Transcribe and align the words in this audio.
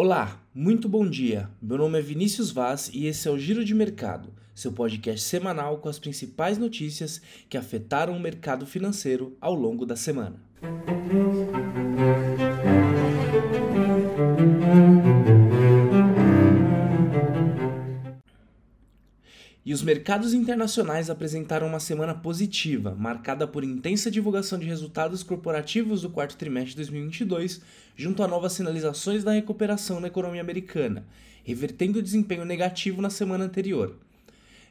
Olá, 0.00 0.40
muito 0.54 0.88
bom 0.88 1.04
dia. 1.10 1.50
Meu 1.60 1.76
nome 1.76 1.98
é 1.98 2.00
Vinícius 2.00 2.52
Vaz 2.52 2.88
e 2.94 3.06
esse 3.06 3.26
é 3.26 3.32
o 3.32 3.36
Giro 3.36 3.64
de 3.64 3.74
Mercado, 3.74 4.32
seu 4.54 4.70
podcast 4.70 5.26
semanal 5.26 5.78
com 5.78 5.88
as 5.88 5.98
principais 5.98 6.56
notícias 6.56 7.20
que 7.48 7.58
afetaram 7.58 8.16
o 8.16 8.20
mercado 8.20 8.64
financeiro 8.64 9.36
ao 9.40 9.56
longo 9.56 9.84
da 9.84 9.96
semana. 9.96 10.40
E 19.68 19.74
os 19.74 19.82
mercados 19.82 20.32
internacionais 20.32 21.10
apresentaram 21.10 21.66
uma 21.66 21.78
semana 21.78 22.14
positiva, 22.14 22.94
marcada 22.94 23.46
por 23.46 23.62
intensa 23.62 24.10
divulgação 24.10 24.58
de 24.58 24.64
resultados 24.64 25.22
corporativos 25.22 26.00
do 26.00 26.08
quarto 26.08 26.38
trimestre 26.38 26.70
de 26.70 26.76
2022, 26.76 27.60
junto 27.94 28.22
a 28.22 28.26
novas 28.26 28.54
sinalizações 28.54 29.22
da 29.22 29.32
recuperação 29.32 30.00
na 30.00 30.06
economia 30.06 30.40
americana, 30.40 31.04
revertendo 31.44 31.98
o 31.98 32.02
desempenho 32.02 32.46
negativo 32.46 33.02
na 33.02 33.10
semana 33.10 33.44
anterior. 33.44 33.94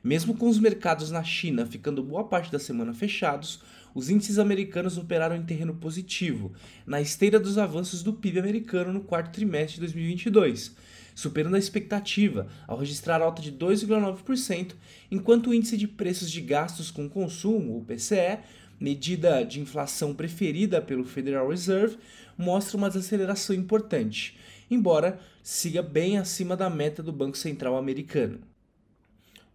Mesmo 0.04 0.35
com 0.35 0.49
os 0.49 0.57
mercados 0.57 1.12
na 1.12 1.23
China 1.23 1.68
ficando 1.68 2.02
boa 2.02 2.23
parte 2.23 2.52
da 2.52 2.57
semana 2.57 2.91
fechados, 2.91 3.62
os 3.97 4.11
índices 4.11 4.37
americanos 4.37 4.95
operaram 4.95 5.35
em 5.35 5.41
terreno 5.41 5.73
positivo, 5.73 6.53
na 6.85 7.01
esteira 7.01 7.39
dos 7.39 7.57
avanços 7.57 8.03
do 8.03 8.13
PIB 8.13 8.37
americano 8.37 8.93
no 8.93 9.01
quarto 9.01 9.33
trimestre 9.33 9.73
de 9.73 9.81
2022 9.81 10.75
superando 11.15 11.55
a 11.55 11.57
expectativa 11.57 12.47
ao 12.67 12.77
registrar 12.77 13.23
alta 13.23 13.41
de 13.41 13.51
2,9%, 13.51 14.75
enquanto 15.09 15.47
o 15.49 15.53
índice 15.53 15.75
de 15.75 15.87
preços 15.87 16.29
de 16.29 16.39
gastos 16.41 16.91
com 16.91 17.09
consumo, 17.09 17.79
o 17.79 17.85
PCE, 17.85 18.37
medida 18.79 19.43
de 19.43 19.59
inflação 19.59 20.13
preferida 20.13 20.79
pelo 20.79 21.03
Federal 21.03 21.49
Reserve, 21.49 21.98
mostra 22.37 22.77
uma 22.77 22.89
desaceleração 22.89 23.55
importante, 23.55 24.37
embora 24.70 25.20
siga 25.41 25.81
bem 25.81 26.20
acima 26.20 26.55
da 26.55 26.70
meta 26.70 27.01
do 27.01 27.11
Banco 27.11 27.35
Central 27.35 27.75
americano. 27.75 28.39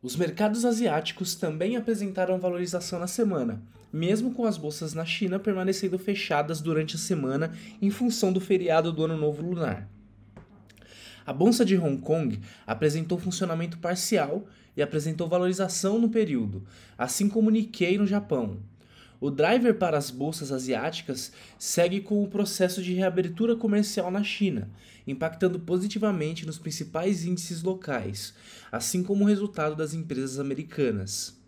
Os 0.03 0.17
mercados 0.17 0.64
asiáticos 0.64 1.36
também 1.36 1.77
apresentaram 1.77 2.36
valorização 2.36 2.98
na 2.98 3.06
semana, 3.06 3.62
mesmo 3.92 4.34
com 4.34 4.45
as 4.45 4.58
bolsas 4.58 4.95
na 4.95 5.05
China 5.05 5.39
permanecendo 5.39 5.97
fechadas 5.97 6.61
durante 6.61 6.97
a 6.97 6.98
semana 6.98 7.53
em 7.81 7.89
função 7.89 8.33
do 8.33 8.41
feriado 8.41 8.92
do 8.92 9.05
Ano 9.05 9.17
Novo 9.17 9.41
Lunar. 9.42 9.89
A 11.25 11.33
bolsa 11.33 11.64
de 11.64 11.78
Hong 11.78 11.98
Kong 11.98 12.41
apresentou 12.67 13.17
funcionamento 13.17 13.78
parcial 13.78 14.45
e 14.77 14.83
apresentou 14.83 15.28
valorização 15.28 16.00
no 16.00 16.08
período, 16.08 16.67
assim 16.98 17.28
como 17.28 17.48
Nikkei 17.48 17.97
no 17.97 18.06
Japão. 18.06 18.56
O 19.22 19.30
driver 19.30 19.78
para 19.78 19.96
as 19.96 20.10
bolsas 20.10 20.50
asiáticas 20.50 21.30
segue 21.56 22.00
com 22.00 22.24
o 22.24 22.26
processo 22.26 22.82
de 22.82 22.92
reabertura 22.92 23.54
comercial 23.54 24.10
na 24.10 24.24
China, 24.24 24.68
impactando 25.06 25.60
positivamente 25.60 26.44
nos 26.44 26.58
principais 26.58 27.24
índices 27.24 27.62
locais, 27.62 28.34
assim 28.72 29.00
como 29.00 29.22
o 29.22 29.28
resultado 29.28 29.76
das 29.76 29.94
empresas 29.94 30.40
americanas. 30.40 31.40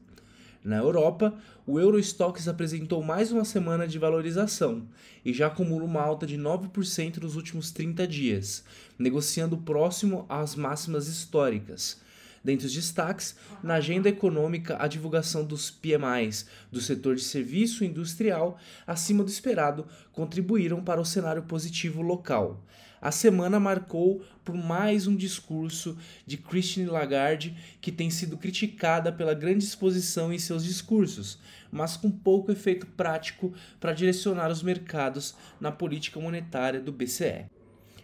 Na 0.63 0.77
Europa, 0.77 1.37
o 1.67 1.81
Eurostox 1.81 2.47
apresentou 2.47 3.03
mais 3.03 3.33
uma 3.33 3.45
semana 3.45 3.89
de 3.89 3.99
valorização 3.99 4.87
e 5.25 5.33
já 5.33 5.49
acumula 5.49 5.83
uma 5.83 6.01
alta 6.01 6.29
de 6.29 6.39
9% 6.39 7.17
nos 7.21 7.35
últimos 7.35 7.73
30 7.73 8.07
dias, 8.07 8.65
negociando 8.97 9.59
próximo 9.59 10.27
às 10.29 10.55
máximas 10.55 11.09
históricas. 11.09 12.01
Dentre 12.45 12.67
os 12.67 12.75
destaques, 12.75 13.35
na 13.63 13.77
agenda 13.77 14.07
econômica, 14.07 14.77
a 14.79 14.87
divulgação 14.87 15.43
dos 15.47 15.71
PMIs 15.71 16.47
do 16.71 16.79
setor 16.79 17.17
de 17.17 17.23
serviço 17.23 17.83
industrial, 17.83 18.59
acima 18.87 19.25
do 19.25 19.31
esperado, 19.31 19.87
contribuíram 20.13 20.85
para 20.85 21.01
o 21.01 21.07
cenário 21.07 21.45
positivo 21.45 22.03
local. 22.03 22.63
A 23.01 23.11
semana 23.11 23.59
marcou 23.59 24.23
por 24.45 24.55
mais 24.55 25.07
um 25.07 25.17
discurso 25.17 25.97
de 26.27 26.37
Christine 26.37 26.87
Lagarde, 26.87 27.57
que 27.81 27.93
tem 27.93 28.11
sido 28.11 28.37
criticada 28.37 29.11
pela 29.11 29.35
grande 29.35 29.65
exposição 29.65 30.33
em 30.33 30.39
seus 30.39 30.65
discursos, 30.65 31.39
mas 31.71 31.97
com 31.97 32.11
pouco 32.11 32.53
efeito 32.53 32.87
prático 32.87 33.55
para 33.81 33.93
direcionar 33.93 34.51
os 34.51 34.63
mercados 34.63 35.35
na 35.61 35.73
política 35.73 36.21
monetária 36.21 36.81
do 36.81 36.93
BCE. 36.93 37.47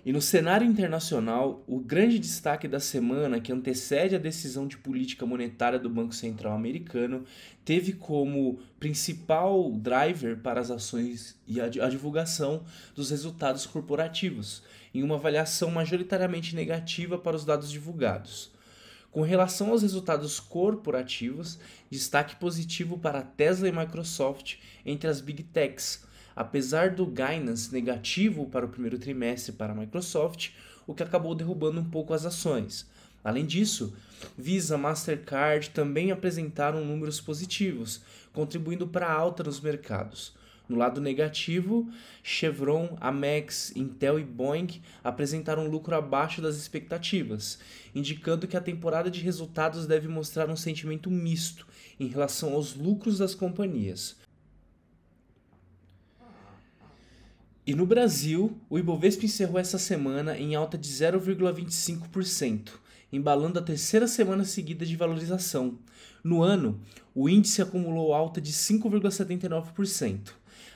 E 0.04 0.12
no 0.14 0.22
cenário 0.22 0.66
internacional, 0.66 1.62
o 1.66 1.78
grande 1.78 2.18
destaque 2.18 2.66
da 2.66 2.80
semana 2.80 3.38
que 3.38 3.52
antecede 3.52 4.16
a 4.16 4.18
decisão 4.18 4.66
de 4.66 4.78
política 4.78 5.26
monetária 5.26 5.78
do 5.78 5.90
Banco 5.90 6.14
Central 6.14 6.54
americano 6.54 7.24
teve 7.66 7.92
como 7.92 8.60
principal 8.78 9.70
driver 9.72 10.38
para 10.38 10.58
as 10.58 10.70
ações 10.70 11.38
e 11.46 11.60
a 11.60 11.68
divulgação 11.68 12.64
dos 12.94 13.10
resultados 13.10 13.66
corporativos, 13.66 14.62
em 14.94 15.02
uma 15.02 15.16
avaliação 15.16 15.70
majoritariamente 15.70 16.56
negativa 16.56 17.18
para 17.18 17.36
os 17.36 17.44
dados 17.44 17.70
divulgados. 17.70 18.50
Com 19.10 19.20
relação 19.20 19.70
aos 19.70 19.82
resultados 19.82 20.40
corporativos, 20.40 21.58
destaque 21.90 22.36
positivo 22.36 22.96
para 22.96 23.20
Tesla 23.20 23.68
e 23.68 23.72
Microsoft 23.72 24.56
entre 24.86 25.10
as 25.10 25.20
Big 25.20 25.42
Techs, 25.42 26.08
apesar 26.34 26.90
do 26.90 27.06
guidance 27.06 27.72
negativo 27.72 28.46
para 28.46 28.66
o 28.66 28.68
primeiro 28.68 28.98
trimestre 28.98 29.52
para 29.52 29.72
a 29.72 29.76
Microsoft, 29.76 30.50
o 30.86 30.94
que 30.94 31.02
acabou 31.02 31.34
derrubando 31.34 31.80
um 31.80 31.84
pouco 31.84 32.12
as 32.12 32.24
ações. 32.24 32.88
Além 33.22 33.44
disso, 33.44 33.94
Visa, 34.36 34.78
Mastercard 34.78 35.70
também 35.70 36.10
apresentaram 36.10 36.84
números 36.84 37.20
positivos, 37.20 38.00
contribuindo 38.32 38.86
para 38.86 39.06
a 39.06 39.12
alta 39.12 39.42
nos 39.42 39.60
mercados. 39.60 40.32
No 40.70 40.76
lado 40.76 41.00
negativo, 41.00 41.90
Chevron, 42.22 42.96
Amex, 43.00 43.74
Intel 43.74 44.20
e 44.20 44.24
Boeing 44.24 44.80
apresentaram 45.02 45.66
lucro 45.66 45.96
abaixo 45.96 46.40
das 46.40 46.56
expectativas, 46.56 47.58
indicando 47.92 48.46
que 48.46 48.56
a 48.56 48.60
temporada 48.60 49.10
de 49.10 49.20
resultados 49.20 49.84
deve 49.84 50.06
mostrar 50.06 50.48
um 50.48 50.54
sentimento 50.54 51.10
misto 51.10 51.66
em 51.98 52.06
relação 52.06 52.54
aos 52.54 52.76
lucros 52.76 53.18
das 53.18 53.34
companhias. 53.34 54.16
E 57.70 57.74
no 57.74 57.86
Brasil, 57.86 58.58
o 58.68 58.80
Ibovespa 58.80 59.26
encerrou 59.26 59.56
essa 59.56 59.78
semana 59.78 60.36
em 60.36 60.56
alta 60.56 60.76
de 60.76 60.88
0,25%, 60.88 62.70
embalando 63.12 63.60
a 63.60 63.62
terceira 63.62 64.08
semana 64.08 64.44
seguida 64.44 64.84
de 64.84 64.96
valorização. 64.96 65.78
No 66.24 66.42
ano, 66.42 66.80
o 67.14 67.28
índice 67.28 67.62
acumulou 67.62 68.12
alta 68.12 68.40
de 68.40 68.52
5,79%. 68.52 70.32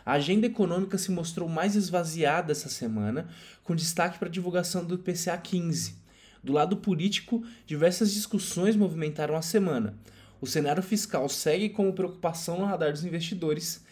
A 0.07 0.13
agenda 0.13 0.47
econômica 0.47 0.97
se 0.97 1.11
mostrou 1.11 1.49
mais 1.49 1.75
esvaziada 1.75 2.53
essa 2.53 2.69
semana, 2.69 3.27
com 3.65 3.75
destaque 3.75 4.17
para 4.17 4.29
a 4.29 4.31
divulgação 4.31 4.85
do 4.85 4.95
IPCA 4.95 5.37
15. 5.37 5.97
Do 6.45 6.53
lado 6.53 6.77
político, 6.77 7.43
diversas 7.67 8.15
discussões 8.15 8.77
movimentaram 8.77 9.35
a 9.35 9.43
semana. 9.43 9.99
O 10.41 10.47
cenário 10.47 10.81
fiscal 10.81 11.29
segue 11.29 11.71
como 11.71 11.93
preocupação 11.93 12.57
no 12.57 12.67
radar 12.67 12.93
dos 12.93 13.05
investidores 13.05 13.83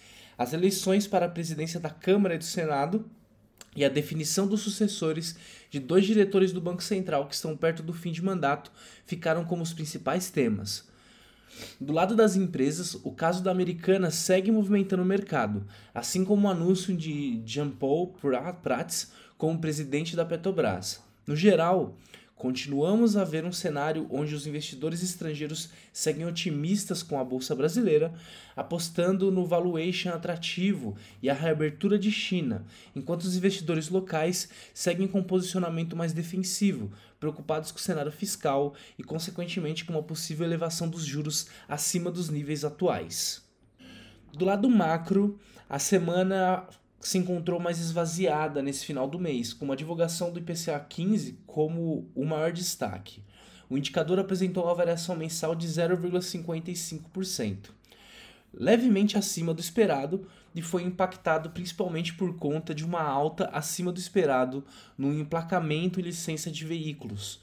as 0.42 0.52
eleições 0.52 1.06
para 1.06 1.26
a 1.26 1.28
presidência 1.28 1.78
da 1.78 1.88
Câmara 1.88 2.34
e 2.34 2.38
do 2.38 2.44
Senado 2.44 3.08
e 3.74 3.84
a 3.84 3.88
definição 3.88 4.46
dos 4.46 4.60
sucessores 4.60 5.36
de 5.70 5.78
dois 5.78 6.04
diretores 6.04 6.52
do 6.52 6.60
Banco 6.60 6.82
Central 6.82 7.26
que 7.26 7.34
estão 7.34 7.56
perto 7.56 7.82
do 7.82 7.92
fim 7.92 8.12
de 8.12 8.22
mandato 8.22 8.70
ficaram 9.06 9.44
como 9.44 9.62
os 9.62 9.72
principais 9.72 10.30
temas. 10.30 10.90
Do 11.80 11.92
lado 11.92 12.16
das 12.16 12.34
empresas, 12.34 12.94
o 12.94 13.12
caso 13.12 13.42
da 13.42 13.50
Americana 13.50 14.10
segue 14.10 14.50
movimentando 14.50 15.02
o 15.02 15.06
mercado, 15.06 15.64
assim 15.94 16.24
como 16.24 16.48
o 16.48 16.50
anúncio 16.50 16.96
de 16.96 17.42
Jean-Paul 17.46 18.14
Prats 18.62 19.12
como 19.38 19.60
presidente 19.60 20.16
da 20.16 20.24
Petrobras. 20.24 21.00
No 21.26 21.36
geral, 21.36 21.96
Continuamos 22.42 23.16
a 23.16 23.22
ver 23.22 23.44
um 23.44 23.52
cenário 23.52 24.04
onde 24.10 24.34
os 24.34 24.48
investidores 24.48 25.00
estrangeiros 25.00 25.68
seguem 25.92 26.26
otimistas 26.26 27.00
com 27.00 27.16
a 27.16 27.22
bolsa 27.22 27.54
brasileira, 27.54 28.12
apostando 28.56 29.30
no 29.30 29.46
valuation 29.46 30.10
atrativo 30.10 30.96
e 31.22 31.30
a 31.30 31.34
reabertura 31.34 31.96
de 31.96 32.10
China, 32.10 32.64
enquanto 32.96 33.22
os 33.22 33.36
investidores 33.36 33.88
locais 33.88 34.48
seguem 34.74 35.06
com 35.06 35.20
um 35.20 35.22
posicionamento 35.22 35.94
mais 35.94 36.12
defensivo, 36.12 36.90
preocupados 37.20 37.70
com 37.70 37.78
o 37.78 37.80
cenário 37.80 38.10
fiscal 38.10 38.74
e, 38.98 39.04
consequentemente, 39.04 39.84
com 39.84 39.92
uma 39.92 40.02
possível 40.02 40.44
elevação 40.44 40.88
dos 40.88 41.04
juros 41.04 41.46
acima 41.68 42.10
dos 42.10 42.28
níveis 42.28 42.64
atuais. 42.64 43.40
Do 44.32 44.44
lado 44.44 44.68
macro, 44.68 45.38
a 45.70 45.78
semana 45.78 46.66
se 47.02 47.18
encontrou 47.18 47.58
mais 47.58 47.80
esvaziada 47.80 48.62
nesse 48.62 48.86
final 48.86 49.08
do 49.08 49.18
mês, 49.18 49.52
com 49.52 49.70
a 49.72 49.76
divulgação 49.76 50.32
do 50.32 50.38
IPCA 50.38 50.78
15 50.88 51.38
como 51.46 52.08
o 52.14 52.24
maior 52.24 52.52
destaque. 52.52 53.22
O 53.68 53.76
indicador 53.76 54.18
apresentou 54.18 54.64
uma 54.64 54.74
variação 54.74 55.16
mensal 55.16 55.54
de 55.54 55.66
0,55%, 55.66 57.70
levemente 58.54 59.18
acima 59.18 59.52
do 59.52 59.60
esperado 59.60 60.26
e 60.54 60.62
foi 60.62 60.82
impactado 60.82 61.50
principalmente 61.50 62.14
por 62.14 62.36
conta 62.36 62.74
de 62.74 62.84
uma 62.84 63.02
alta 63.02 63.46
acima 63.46 63.90
do 63.90 63.98
esperado 63.98 64.64
no 64.96 65.12
emplacamento 65.12 65.98
e 65.98 66.02
licença 66.02 66.50
de 66.50 66.64
veículos. 66.64 67.40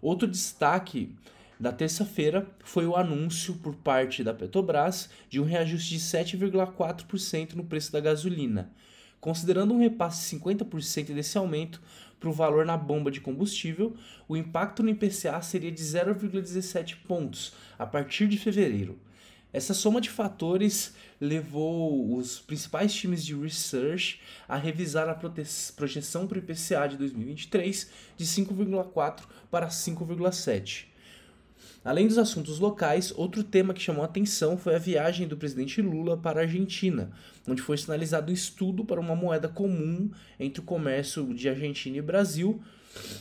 Outro 0.00 0.28
destaque 0.28 1.14
da 1.58 1.72
terça-feira 1.72 2.46
foi 2.64 2.86
o 2.86 2.96
anúncio 2.96 3.54
por 3.54 3.74
parte 3.74 4.24
da 4.24 4.32
Petrobras 4.32 5.10
de 5.28 5.40
um 5.40 5.44
reajuste 5.44 5.90
de 5.90 6.00
7,4% 6.00 7.54
no 7.54 7.64
preço 7.64 7.92
da 7.92 8.00
gasolina, 8.00 8.70
Considerando 9.24 9.72
um 9.72 9.78
repasse 9.78 10.36
de 10.36 10.38
50% 10.38 11.14
desse 11.14 11.38
aumento 11.38 11.80
para 12.20 12.28
o 12.28 12.32
valor 12.32 12.66
na 12.66 12.76
bomba 12.76 13.10
de 13.10 13.22
combustível, 13.22 13.96
o 14.28 14.36
impacto 14.36 14.82
no 14.82 14.90
IPCA 14.90 15.40
seria 15.40 15.72
de 15.72 15.82
0,17 15.82 16.96
pontos 17.08 17.54
a 17.78 17.86
partir 17.86 18.28
de 18.28 18.36
fevereiro. 18.36 18.98
Essa 19.50 19.72
soma 19.72 19.98
de 19.98 20.10
fatores 20.10 20.94
levou 21.18 22.14
os 22.14 22.38
principais 22.38 22.92
times 22.92 23.24
de 23.24 23.34
research 23.34 24.20
a 24.46 24.58
revisar 24.58 25.08
a 25.08 25.18
projeção 25.74 26.26
para 26.26 26.36
o 26.36 26.40
IPCA 26.40 26.86
de 26.86 26.98
2023 26.98 27.90
de 28.18 28.26
5,4 28.26 29.22
para 29.50 29.68
5,7. 29.68 30.84
Além 31.84 32.08
dos 32.08 32.16
assuntos 32.16 32.58
locais, 32.58 33.12
outro 33.14 33.44
tema 33.44 33.74
que 33.74 33.82
chamou 33.82 34.02
atenção 34.02 34.56
foi 34.56 34.74
a 34.74 34.78
viagem 34.78 35.28
do 35.28 35.36
presidente 35.36 35.82
Lula 35.82 36.16
para 36.16 36.40
a 36.40 36.42
Argentina, 36.44 37.10
onde 37.46 37.60
foi 37.60 37.76
sinalizado 37.76 38.30
um 38.30 38.34
estudo 38.34 38.86
para 38.86 38.98
uma 38.98 39.14
moeda 39.14 39.48
comum 39.48 40.10
entre 40.40 40.62
o 40.62 40.64
comércio 40.64 41.34
de 41.34 41.46
Argentina 41.46 41.98
e 41.98 42.02
Brasil. 42.02 42.62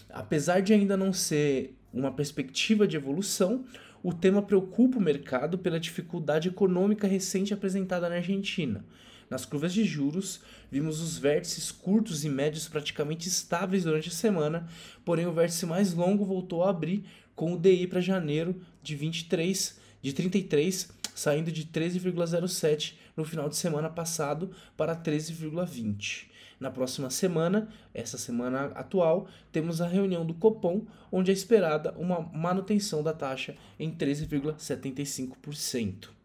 Apesar 0.09 0.61
de 0.61 0.71
ainda 0.71 0.95
não 0.95 1.11
ser 1.11 1.75
uma 1.93 2.11
perspectiva 2.11 2.87
de 2.87 2.95
evolução, 2.95 3.65
o 4.01 4.13
tema 4.13 4.41
preocupa 4.41 4.97
o 4.97 5.01
mercado 5.01 5.57
pela 5.57 5.79
dificuldade 5.79 6.47
econômica 6.47 7.05
recente 7.05 7.53
apresentada 7.53 8.07
na 8.07 8.15
Argentina. 8.15 8.85
Nas 9.29 9.45
curvas 9.45 9.73
de 9.73 9.83
juros, 9.83 10.41
vimos 10.71 11.01
os 11.01 11.17
vértices 11.17 11.71
curtos 11.71 12.23
e 12.23 12.29
médios 12.29 12.67
praticamente 12.67 13.27
estáveis 13.27 13.83
durante 13.83 14.09
a 14.09 14.11
semana, 14.11 14.67
porém 15.03 15.25
o 15.25 15.33
vértice 15.33 15.65
mais 15.65 15.93
longo 15.93 16.23
voltou 16.23 16.63
a 16.63 16.69
abrir 16.69 17.03
com 17.35 17.53
o 17.53 17.57
DI 17.57 17.87
para 17.87 18.01
janeiro 18.01 18.61
de 18.81 18.95
23 18.95 19.79
de 20.01 20.13
33 20.13 20.89
saindo 21.15 21.51
de 21.51 21.65
13,07 21.65 22.95
no 23.15 23.23
final 23.23 23.47
de 23.47 23.55
semana 23.55 23.89
passado 23.89 24.51
para 24.75 24.95
13,20. 24.95 26.25
Na 26.59 26.71
próxima 26.71 27.09
semana, 27.09 27.69
essa 27.93 28.17
semana 28.17 28.65
atual, 28.75 29.27
temos 29.51 29.81
a 29.81 29.87
reunião 29.87 30.25
do 30.25 30.33
Copom, 30.33 30.85
onde 31.11 31.29
é 31.29 31.33
esperada 31.33 31.93
uma 31.97 32.21
manutenção 32.21 33.03
da 33.03 33.13
taxa 33.13 33.55
em 33.79 33.91
13,75%. 33.91 36.22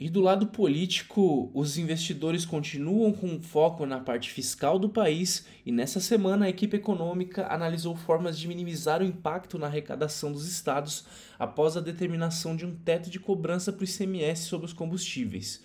E 0.00 0.08
do 0.08 0.20
lado 0.20 0.46
político, 0.46 1.50
os 1.52 1.76
investidores 1.76 2.46
continuam 2.46 3.12
com 3.12 3.42
foco 3.42 3.84
na 3.84 3.98
parte 3.98 4.30
fiscal 4.30 4.78
do 4.78 4.88
país 4.88 5.44
e 5.66 5.72
nessa 5.72 5.98
semana 5.98 6.46
a 6.46 6.48
equipe 6.48 6.76
econômica 6.76 7.52
analisou 7.52 7.96
formas 7.96 8.38
de 8.38 8.46
minimizar 8.46 9.02
o 9.02 9.04
impacto 9.04 9.58
na 9.58 9.66
arrecadação 9.66 10.30
dos 10.30 10.46
estados 10.46 11.04
após 11.36 11.76
a 11.76 11.80
determinação 11.80 12.54
de 12.54 12.64
um 12.64 12.76
teto 12.76 13.10
de 13.10 13.18
cobrança 13.18 13.72
para 13.72 13.82
o 13.82 13.88
ICMS 13.88 14.44
sobre 14.44 14.66
os 14.66 14.72
combustíveis. 14.72 15.64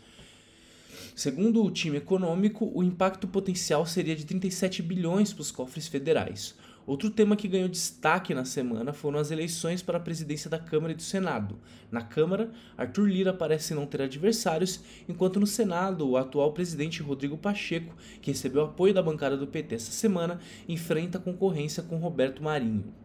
Segundo 1.16 1.64
o 1.64 1.70
time 1.70 1.98
econômico, 1.98 2.72
o 2.74 2.82
impacto 2.82 3.28
potencial 3.28 3.86
seria 3.86 4.16
de 4.16 4.26
37 4.26 4.82
bilhões 4.82 5.32
para 5.32 5.44
os 5.44 5.52
cofres 5.52 5.88
federais. 5.88 6.56
Outro 6.86 7.10
tema 7.10 7.38
que 7.38 7.48
ganhou 7.48 7.70
destaque 7.70 8.34
na 8.34 8.44
semana 8.44 8.92
foram 8.92 9.18
as 9.18 9.32
eleições 9.32 9.82
para 9.82 9.98
a 9.98 10.02
presidência 10.02 10.50
da 10.50 10.60
Câmara 10.60 10.92
e 10.92 10.96
do 10.96 11.02
Senado. 11.02 11.58
Na 11.90 12.02
Câmara, 12.02 12.52
Arthur 12.78 13.08
Lira 13.08 13.34
parece 13.34 13.74
não 13.74 13.86
ter 13.86 14.02
adversários, 14.02 14.82
enquanto 15.08 15.40
no 15.40 15.48
Senado, 15.48 16.10
o 16.10 16.18
atual 16.18 16.52
presidente 16.52 17.02
Rodrigo 17.02 17.38
Pacheco, 17.38 17.96
que 18.22 18.32
recebeu 18.32 18.64
apoio 18.64 18.94
da 18.94 19.02
bancada 19.02 19.38
do 19.38 19.48
PT 19.48 19.76
essa 19.76 19.92
semana, 19.92 20.40
enfrenta 20.68 21.20
concorrência 21.20 21.82
com 21.82 21.96
Roberto 21.96 22.44
Marinho. 22.44 23.03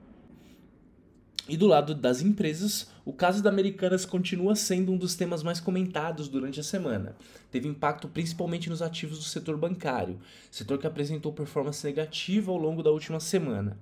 E 1.49 1.57
do 1.57 1.67
lado 1.67 1.95
das 1.95 2.21
empresas, 2.21 2.89
o 3.07 3.13
caso 3.13 3.43
da 3.43 3.49
Americanas 3.49 4.05
continua 4.05 4.55
sendo 4.55 4.93
um 4.93 4.99
dos 4.99 5.15
temas 5.15 5.43
mais 5.43 5.59
comentados 5.59 6.29
durante 6.29 6.61
a 6.61 6.63
semana. 6.63 7.17
Teve 7.51 7.67
impacto 7.67 8.07
principalmente 8.07 8.69
nos 8.69 8.83
ativos 8.83 9.17
do 9.17 9.25
setor 9.25 9.57
bancário, 9.57 10.19
setor 10.51 10.77
que 10.77 10.87
apresentou 10.87 11.33
performance 11.33 11.87
negativa 11.87 12.53
ao 12.53 12.59
longo 12.59 12.83
da 12.83 12.91
última 12.91 13.19
semana. 13.19 13.79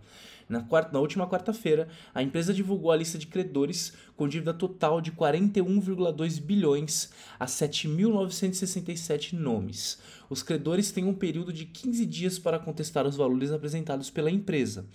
Na, 0.49 0.63
quarta, 0.63 0.93
na 0.93 1.01
última 1.01 1.29
quarta-feira, 1.29 1.89
a 2.15 2.23
empresa 2.23 2.55
divulgou 2.55 2.93
a 2.93 2.97
lista 2.97 3.19
de 3.19 3.27
credores 3.27 3.93
com 4.17 4.29
dívida 4.29 4.55
total 4.55 5.01
de 5.01 5.11
41,2 5.11 6.41
bilhões 6.41 7.11
a 7.37 7.47
7.967 7.47 9.33
nomes. 9.33 9.99
Os 10.31 10.41
credores 10.41 10.93
têm 10.93 11.05
um 11.05 11.15
período 11.15 11.53
de 11.53 11.67
15 11.67 12.07
dias 12.07 12.39
para 12.39 12.61
contestar 12.61 13.05
os 13.05 13.17
valores 13.17 13.51
apresentados 13.51 14.09
pela 14.09 14.31
empresa. 14.31 14.87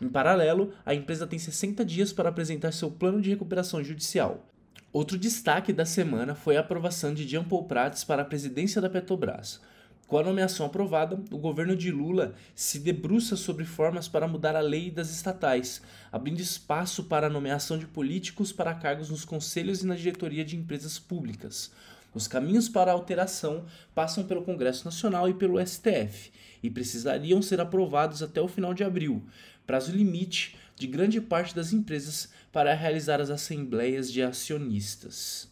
Em 0.00 0.08
paralelo, 0.08 0.72
a 0.84 0.94
empresa 0.94 1.26
tem 1.26 1.38
60 1.38 1.84
dias 1.84 2.12
para 2.12 2.28
apresentar 2.28 2.72
seu 2.72 2.90
plano 2.90 3.20
de 3.20 3.30
recuperação 3.30 3.82
judicial. 3.82 4.44
Outro 4.92 5.18
destaque 5.18 5.72
da 5.72 5.84
semana 5.84 6.34
foi 6.34 6.56
a 6.56 6.60
aprovação 6.60 7.12
de 7.12 7.28
Jean 7.28 7.44
Paul 7.44 7.64
Prats 7.64 8.02
para 8.02 8.22
a 8.22 8.24
presidência 8.24 8.80
da 8.80 8.88
Petrobras. 8.88 9.60
Com 10.06 10.18
a 10.18 10.22
nomeação 10.22 10.66
aprovada, 10.66 11.20
o 11.32 11.36
governo 11.36 11.74
de 11.74 11.90
Lula 11.90 12.34
se 12.54 12.78
debruça 12.78 13.34
sobre 13.34 13.64
formas 13.64 14.06
para 14.06 14.28
mudar 14.28 14.54
a 14.54 14.60
lei 14.60 14.88
das 14.88 15.10
estatais, 15.10 15.82
abrindo 16.12 16.38
espaço 16.38 17.04
para 17.04 17.26
a 17.26 17.30
nomeação 17.30 17.76
de 17.76 17.86
políticos 17.86 18.52
para 18.52 18.72
cargos 18.72 19.10
nos 19.10 19.24
conselhos 19.24 19.82
e 19.82 19.86
na 19.86 19.96
diretoria 19.96 20.44
de 20.44 20.56
empresas 20.56 20.98
públicas. 20.98 21.72
Os 22.14 22.28
caminhos 22.28 22.68
para 22.68 22.90
a 22.90 22.94
alteração 22.94 23.66
passam 23.94 24.24
pelo 24.24 24.42
Congresso 24.42 24.84
Nacional 24.84 25.28
e 25.28 25.34
pelo 25.34 25.58
STF 25.60 26.30
e 26.62 26.70
precisariam 26.70 27.42
ser 27.42 27.60
aprovados 27.60 28.22
até 28.22 28.40
o 28.40 28.48
final 28.48 28.72
de 28.72 28.82
abril, 28.82 29.22
prazo 29.66 29.92
limite 29.92 30.56
de 30.76 30.86
grande 30.86 31.20
parte 31.20 31.54
das 31.54 31.72
empresas 31.72 32.30
para 32.52 32.74
realizar 32.74 33.20
as 33.20 33.30
assembleias 33.30 34.12
de 34.12 34.22
acionistas. 34.22 35.50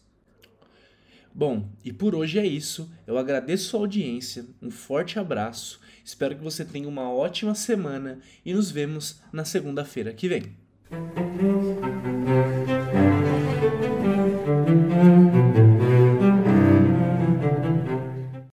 Bom, 1.35 1.69
e 1.85 1.93
por 1.93 2.15
hoje 2.15 2.39
é 2.39 2.47
isso. 2.47 2.89
Eu 3.07 3.19
agradeço 3.19 3.71
sua 3.71 3.81
audiência, 3.81 4.47
um 4.63 4.71
forte 4.71 5.19
abraço, 5.19 5.81
espero 6.05 6.37
que 6.37 6.45
você 6.45 6.65
tenha 6.65 6.89
uma 6.89 7.11
ótima 7.13 7.55
semana 7.55 8.21
e 8.45 8.55
nos 8.55 8.71
vemos 8.71 9.21
na 9.33 9.45
segunda-feira 9.45 10.13
que 10.13 10.29
vem. 10.29 10.57